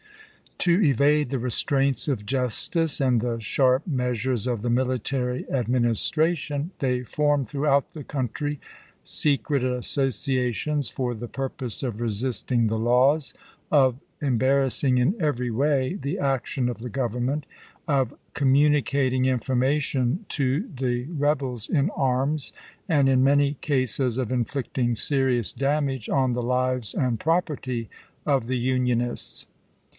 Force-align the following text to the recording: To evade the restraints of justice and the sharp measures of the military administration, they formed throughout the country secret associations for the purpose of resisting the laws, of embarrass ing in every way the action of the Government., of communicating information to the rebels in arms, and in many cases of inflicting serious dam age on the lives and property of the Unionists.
To 0.59 0.81
evade 0.83 1.29
the 1.29 1.37
restraints 1.39 2.07
of 2.07 2.25
justice 2.25 2.99
and 3.01 3.19
the 3.21 3.39
sharp 3.39 3.85
measures 3.87 4.45
of 4.45 4.61
the 4.61 4.69
military 4.69 5.47
administration, 5.49 6.69
they 6.79 7.01
formed 7.03 7.47
throughout 7.47 7.91
the 7.91 8.03
country 8.03 8.59
secret 9.03 9.63
associations 9.63 10.87
for 10.87 11.13
the 11.15 11.27
purpose 11.27 11.81
of 11.81 11.99
resisting 12.01 12.65
the 12.65 12.77
laws, 12.79 13.33
of 13.71 13.99
embarrass 14.21 14.83
ing 14.83 14.97
in 14.97 15.15
every 15.19 15.49
way 15.51 15.95
the 15.99 16.17
action 16.17 16.67
of 16.69 16.79
the 16.79 16.89
Government., 16.89 17.45
of 17.87 18.15
communicating 18.33 19.25
information 19.25 20.25
to 20.29 20.67
the 20.79 21.05
rebels 21.09 21.69
in 21.69 21.89
arms, 21.91 22.53
and 22.89 23.07
in 23.09 23.23
many 23.23 23.55
cases 23.61 24.17
of 24.19 24.31
inflicting 24.31 24.95
serious 24.95 25.53
dam 25.53 25.89
age 25.89 26.09
on 26.09 26.33
the 26.33 26.43
lives 26.43 26.93
and 26.93 27.19
property 27.19 27.89
of 28.27 28.47
the 28.47 28.57
Unionists. 28.57 29.45